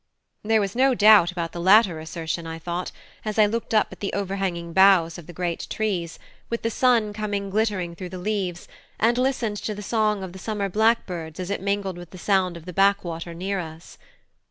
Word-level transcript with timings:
There 0.41 0.59
was 0.61 0.75
no 0.75 0.95
doubt 0.95 1.31
about 1.31 1.51
the 1.51 1.61
latter 1.61 1.99
assertion, 1.99 2.47
I 2.47 2.57
thought, 2.57 2.91
as 3.23 3.37
I 3.37 3.45
looked 3.45 3.71
up 3.71 3.89
at 3.91 3.99
the 3.99 4.11
overhanging 4.13 4.73
boughs 4.73 5.19
of 5.19 5.27
the 5.27 5.31
great 5.31 5.67
trees, 5.69 6.17
with 6.49 6.63
the 6.63 6.71
sun 6.71 7.13
coming 7.13 7.51
glittering 7.51 7.95
through 7.95 8.09
the 8.09 8.17
leaves, 8.17 8.67
and 8.99 9.15
listened 9.15 9.57
to 9.57 9.75
the 9.75 9.83
song 9.83 10.23
of 10.23 10.33
the 10.33 10.39
summer 10.39 10.69
blackbirds 10.69 11.39
as 11.39 11.51
it 11.51 11.61
mingled 11.61 11.99
with 11.99 12.09
the 12.09 12.17
sound 12.17 12.57
of 12.57 12.65
the 12.65 12.73
backwater 12.73 13.35
near 13.35 13.59
us. 13.59 13.99